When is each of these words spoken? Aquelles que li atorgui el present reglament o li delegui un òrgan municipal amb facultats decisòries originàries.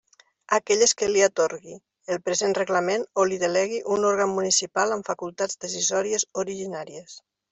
Aquelles 0.57 0.93
que 1.01 1.09
li 1.09 1.19
atorgui 1.25 1.75
el 2.15 2.19
present 2.29 2.55
reglament 2.59 3.05
o 3.23 3.27
li 3.33 3.37
delegui 3.45 3.79
un 3.97 4.09
òrgan 4.13 4.33
municipal 4.39 4.97
amb 4.97 5.11
facultats 5.13 5.63
decisòries 5.67 6.29
originàries. 6.45 7.17